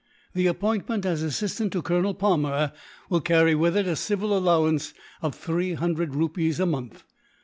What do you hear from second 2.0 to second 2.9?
Palmer